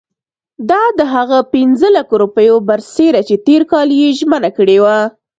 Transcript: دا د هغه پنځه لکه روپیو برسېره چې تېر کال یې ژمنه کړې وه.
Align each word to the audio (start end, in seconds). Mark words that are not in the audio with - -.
دا 0.69 0.83
د 0.99 1.01
هغه 1.13 1.39
پنځه 1.53 1.87
لکه 1.97 2.13
روپیو 2.23 2.55
برسېره 2.67 3.21
چې 3.27 3.35
تېر 3.47 3.61
کال 3.71 3.87
یې 3.99 4.09
ژمنه 4.19 4.49
کړې 4.57 4.77
وه. 4.83 4.97